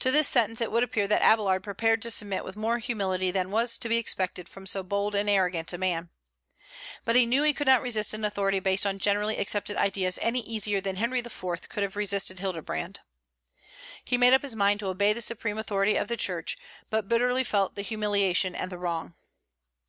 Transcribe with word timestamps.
To 0.00 0.10
this 0.10 0.26
sentence 0.26 0.60
it 0.60 0.72
would 0.72 0.82
appear 0.82 1.06
that 1.06 1.22
Abélard 1.22 1.62
prepared 1.62 2.02
to 2.02 2.10
submit 2.10 2.42
with 2.44 2.56
more 2.56 2.78
humility 2.78 3.30
than 3.30 3.52
was 3.52 3.78
to 3.78 3.88
be 3.88 3.96
expected 3.96 4.48
from 4.48 4.66
so 4.66 4.82
bold 4.82 5.14
and 5.14 5.30
arrogant 5.30 5.72
a 5.72 5.78
man. 5.78 6.08
But 7.04 7.14
he 7.14 7.26
knew 7.26 7.44
he 7.44 7.52
could 7.54 7.68
not 7.68 7.80
resist 7.80 8.12
an 8.12 8.24
authority 8.24 8.58
based 8.58 8.84
on 8.84 8.98
generally 8.98 9.36
accepted 9.36 9.76
ideas 9.76 10.18
any 10.20 10.40
easier 10.40 10.80
than 10.80 10.96
Henry 10.96 11.20
IV. 11.20 11.68
could 11.68 11.84
have 11.84 11.94
resisted 11.94 12.40
Hildebrand. 12.40 12.98
He 14.04 14.18
made 14.18 14.32
up 14.32 14.42
his 14.42 14.56
mind 14.56 14.80
to 14.80 14.88
obey 14.88 15.12
the 15.12 15.20
supreme 15.20 15.58
authority 15.58 15.94
of 15.94 16.08
the 16.08 16.16
Church, 16.16 16.58
but 16.90 17.06
bitterly 17.08 17.44
felt 17.44 17.76
the 17.76 17.82
humiliation 17.82 18.56
and 18.56 18.72
the 18.72 18.78
wrong. 18.78 19.14